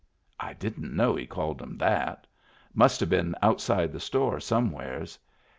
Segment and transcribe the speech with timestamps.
[0.39, 2.25] I didn't know he'd called 'em that.
[2.73, 5.19] Must have been outside the store somewheres.